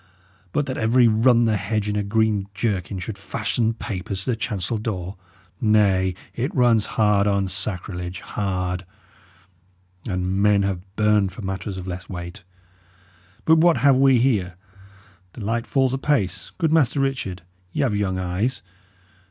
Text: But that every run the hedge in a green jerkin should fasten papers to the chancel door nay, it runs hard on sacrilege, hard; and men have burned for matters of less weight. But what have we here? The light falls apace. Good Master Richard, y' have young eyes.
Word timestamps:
But 0.51 0.65
that 0.65 0.79
every 0.79 1.07
run 1.07 1.45
the 1.45 1.57
hedge 1.57 1.87
in 1.87 1.95
a 1.95 2.01
green 2.01 2.47
jerkin 2.55 2.97
should 2.97 3.19
fasten 3.19 3.75
papers 3.75 4.23
to 4.23 4.31
the 4.31 4.35
chancel 4.35 4.79
door 4.79 5.15
nay, 5.61 6.15
it 6.33 6.55
runs 6.55 6.87
hard 6.97 7.27
on 7.27 7.47
sacrilege, 7.47 8.21
hard; 8.21 8.83
and 10.07 10.41
men 10.41 10.63
have 10.63 10.81
burned 10.95 11.31
for 11.33 11.43
matters 11.43 11.77
of 11.77 11.85
less 11.85 12.09
weight. 12.09 12.41
But 13.45 13.57
what 13.59 13.77
have 13.77 13.95
we 13.95 14.17
here? 14.17 14.55
The 15.33 15.45
light 15.45 15.67
falls 15.67 15.93
apace. 15.93 16.51
Good 16.57 16.73
Master 16.73 16.99
Richard, 16.99 17.43
y' 17.71 17.81
have 17.83 17.95
young 17.95 18.17
eyes. 18.17 18.63